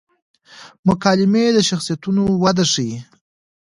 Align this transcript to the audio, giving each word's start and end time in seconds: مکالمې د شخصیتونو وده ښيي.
مکالمې 0.87 1.45
د 1.55 1.57
شخصیتونو 1.69 2.23
وده 2.43 2.65
ښيي. 2.71 2.97